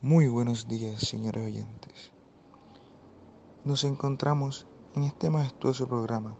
[0.00, 2.12] Muy buenos días, señores oyentes.
[3.64, 6.36] Nos encontramos en este majestuoso programa.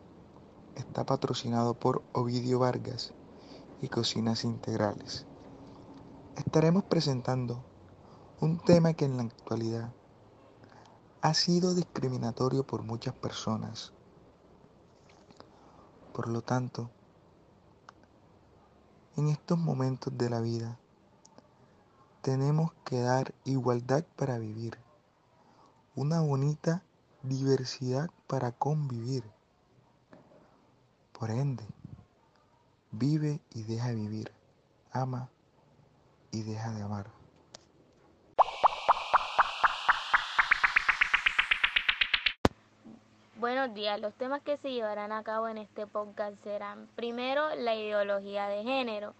[0.77, 3.15] Está patrocinado por Ovidio Vargas
[3.83, 5.27] y Cocinas Integrales.
[6.37, 7.65] Estaremos presentando
[8.41, 9.93] un tema que en la actualidad
[11.21, 13.93] ha sido discriminatorio por muchas personas.
[16.13, 16.91] Por lo tanto,
[19.17, 20.79] en estos momentos de la vida,
[22.29, 24.77] tenemos que dar igualdad para vivir,
[25.95, 26.83] una bonita
[27.23, 29.25] diversidad para convivir.
[31.19, 31.65] Por ende,
[32.91, 34.31] vive y deja vivir,
[34.93, 35.31] ama
[36.31, 37.07] y deja de amar.
[43.37, 47.75] Buenos días, los temas que se llevarán a cabo en este podcast serán, primero, la
[47.75, 49.15] ideología de género,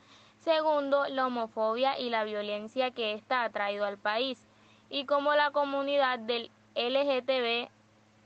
[0.49, 4.43] segundo, la homofobia y la violencia que ésta ha traído al país,
[4.89, 7.69] y cómo la comunidad del LGTB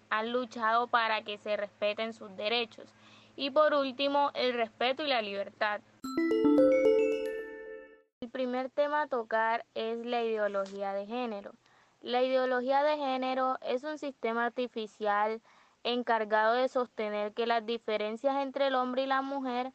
[0.09, 2.95] ha luchado para que se respeten sus derechos,
[3.34, 5.81] y por último, el respeto y la libertad.
[8.20, 11.51] El primer tema a tocar es la ideología de género.
[12.03, 15.41] La ideología de género es un sistema artificial
[15.83, 19.73] encargado de sostener que las diferencias entre el hombre y la mujer,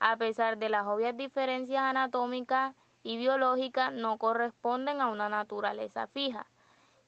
[0.00, 6.46] a pesar de las obvias diferencias anatómicas y biológicas, no corresponden a una naturaleza fija,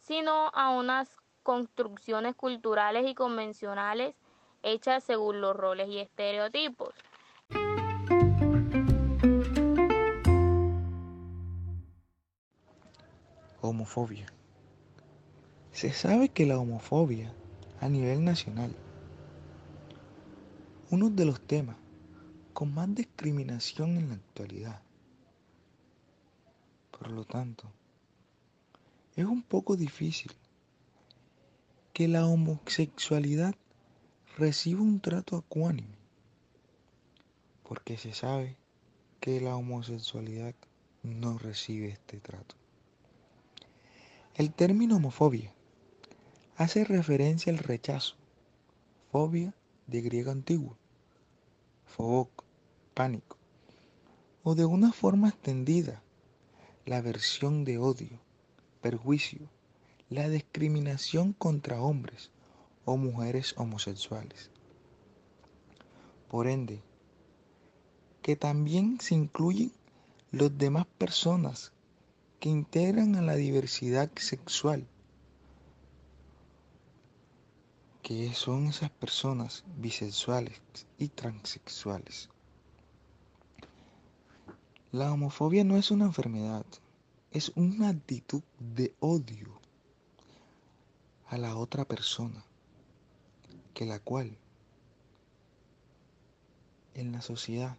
[0.00, 4.14] sino a unas construcciones culturales y convencionales
[4.62, 6.94] hechas según los roles y estereotipos.
[13.60, 14.26] Homofobia.
[15.72, 17.32] Se sabe que la homofobia
[17.80, 18.74] a nivel nacional.
[20.90, 21.76] Uno de los temas
[22.56, 24.80] con más discriminación en la actualidad.
[26.90, 27.70] Por lo tanto,
[29.14, 30.32] es un poco difícil
[31.92, 33.54] que la homosexualidad
[34.38, 35.98] reciba un trato acuánime,
[37.62, 38.56] porque se sabe
[39.20, 40.54] que la homosexualidad
[41.02, 42.54] no recibe este trato.
[44.34, 45.52] El término homofobia
[46.56, 48.16] hace referencia al rechazo,
[49.12, 49.52] fobia
[49.86, 50.78] de griego antiguo,
[51.84, 52.45] foboc,
[54.42, 56.00] o de una forma extendida,
[56.86, 58.18] la aversión de odio,
[58.80, 59.50] perjuicio,
[60.08, 62.30] la discriminación contra hombres
[62.86, 64.50] o mujeres homosexuales.
[66.28, 66.80] Por ende,
[68.22, 69.72] que también se incluyen
[70.30, 71.72] los demás personas
[72.40, 74.86] que integran a la diversidad sexual
[78.00, 80.62] que son esas personas bisexuales
[80.96, 82.30] y transexuales.
[84.92, 86.64] La homofobia no es una enfermedad,
[87.30, 89.60] es una actitud de odio
[91.26, 92.44] a la otra persona,
[93.74, 94.38] que la cual
[96.94, 97.76] en la sociedad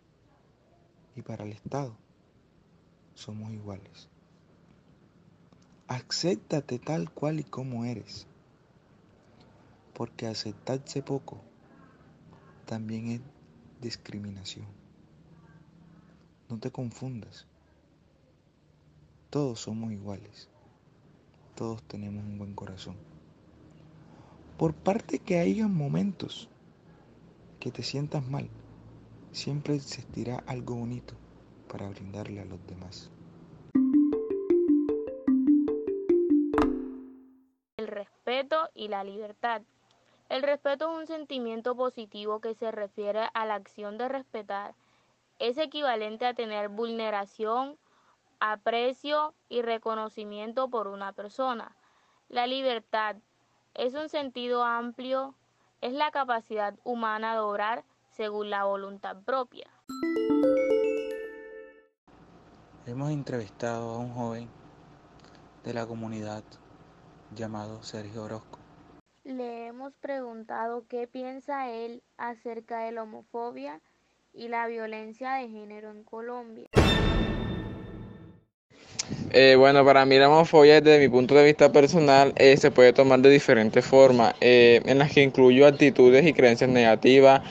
[1.16, 1.96] y para el Estado
[3.16, 4.10] somos iguales.
[5.88, 8.28] Acéptate tal cual y como eres
[9.98, 11.42] porque aceptarse poco
[12.68, 13.22] también es
[13.82, 14.68] discriminación.
[16.50, 17.46] No te confundas.
[19.30, 20.50] Todos somos iguales.
[21.56, 22.96] Todos tenemos un buen corazón.
[24.58, 26.50] Por parte que haya momentos
[27.60, 28.50] que te sientas mal,
[29.32, 31.14] siempre existirá algo bonito
[31.68, 33.12] para brindarle a los demás.
[37.78, 39.62] El respeto y la libertad
[40.30, 44.76] el respeto es un sentimiento positivo que se refiere a la acción de respetar.
[45.40, 47.78] Es equivalente a tener vulneración,
[48.40, 51.76] aprecio y reconocimiento por una persona.
[52.28, 53.18] La libertad
[53.76, 55.36] es un sentido amplio,
[55.82, 59.70] es la capacidad humana de obrar según la voluntad propia.
[62.88, 64.50] Hemos entrevistado a un joven
[65.64, 66.44] de la comunidad
[67.36, 68.58] llamado Sergio Orozco.
[69.24, 73.82] Le hemos preguntado qué piensa él acerca de la homofobia
[74.34, 76.70] y la violencia de género en Colombia.
[79.32, 82.94] Eh, bueno, para mí la homofobia desde mi punto de vista personal eh, se puede
[82.94, 87.42] tomar de diferentes formas, eh, en las que incluyo actitudes y creencias negativas,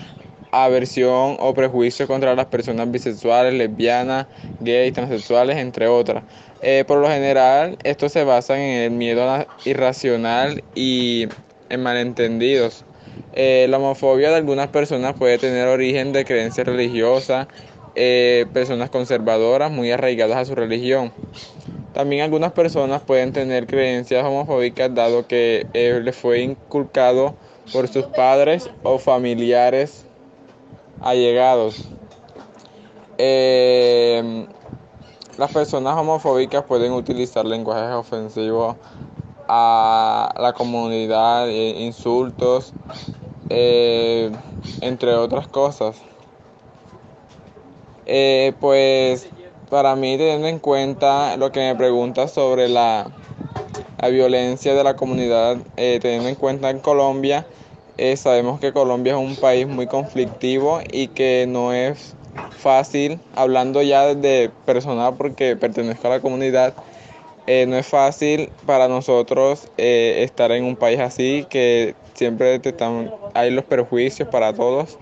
[0.53, 4.27] aversión o prejuicio contra las personas bisexuales, lesbianas,
[4.61, 6.25] gays, transexuales, entre otras.
[6.87, 11.29] por lo general, esto se basa en el miedo irracional y
[11.69, 12.85] en malentendidos.
[13.39, 17.49] Eh, la homofobia de algunas personas puede tener origen de creencias religiosas,
[17.95, 21.13] eh, personas conservadoras muy arraigadas a su religión.
[21.93, 27.35] También algunas personas pueden tener creencias homofóbicas dado que eh, les fue inculcado
[27.75, 30.07] por sus padres o familiares
[31.03, 31.91] allegados.
[35.37, 38.77] Las personas homofóbicas pueden utilizar lenguajes ofensivos
[39.47, 42.73] a la comunidad, insultos,
[43.49, 44.31] eh,
[44.81, 45.97] entre otras cosas.
[48.07, 49.29] Eh, pues
[49.69, 53.11] para mí teniendo en cuenta lo que me pregunta sobre la,
[54.01, 57.47] la violencia de la comunidad, teniendo en cuenta en Colombia,
[58.17, 62.15] sabemos que Colombia es un país muy conflictivo y que no es
[62.59, 66.75] fácil, hablando ya de personal porque pertenezco a la comunidad,
[67.47, 72.71] eh, no es fácil para nosotros eh, estar en un país así, que siempre te
[72.71, 74.99] están, hay los perjuicios para todos.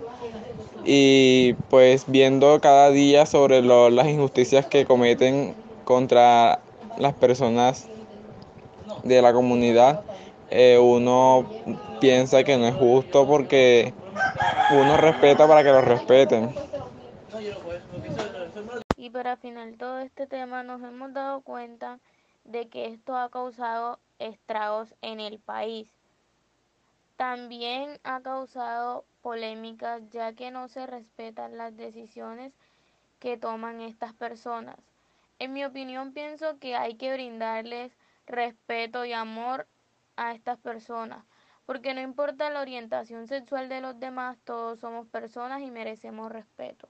[0.85, 5.55] Y pues viendo cada día sobre lo, las injusticias que cometen
[5.85, 6.61] contra
[6.99, 7.87] las personas
[9.03, 10.03] de la comunidad,
[10.51, 11.47] eh, uno
[12.01, 13.95] piensa que no es justo porque
[14.73, 16.55] uno respeta para que lo respeten.
[18.99, 21.99] Y para final todo este tema nos hemos dado cuenta
[22.45, 25.89] de que esto ha causado estragos en el país.
[27.17, 32.53] También ha causado polémicas ya que no se respetan las decisiones
[33.19, 34.77] que toman estas personas.
[35.39, 37.97] En mi opinión pienso que hay que brindarles
[38.27, 39.67] respeto y amor
[40.17, 41.25] a estas personas,
[41.67, 46.89] porque no importa la orientación sexual de los demás, todos somos personas y merecemos respeto.